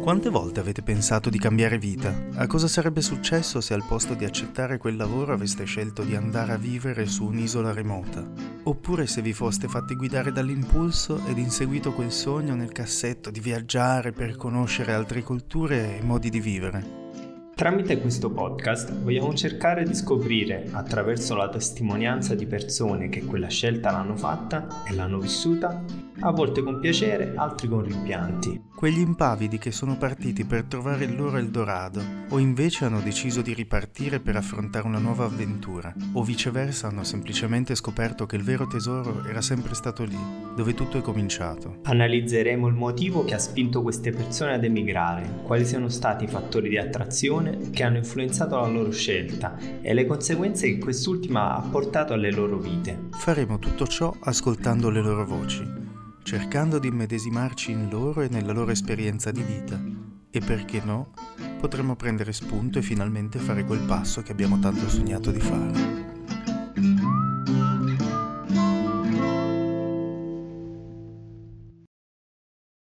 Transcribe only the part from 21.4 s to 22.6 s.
testimonianza di